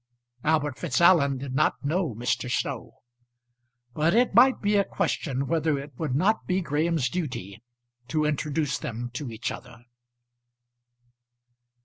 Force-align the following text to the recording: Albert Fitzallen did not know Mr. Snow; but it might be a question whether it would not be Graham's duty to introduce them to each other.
Albert 0.43 0.79
Fitzallen 0.79 1.37
did 1.37 1.53
not 1.53 1.85
know 1.85 2.15
Mr. 2.15 2.49
Snow; 2.49 3.01
but 3.93 4.15
it 4.15 4.33
might 4.33 4.59
be 4.59 4.75
a 4.75 4.83
question 4.83 5.45
whether 5.45 5.77
it 5.77 5.93
would 5.95 6.15
not 6.15 6.47
be 6.47 6.59
Graham's 6.59 7.07
duty 7.07 7.61
to 8.07 8.25
introduce 8.25 8.79
them 8.79 9.11
to 9.13 9.31
each 9.31 9.51
other. 9.51 9.85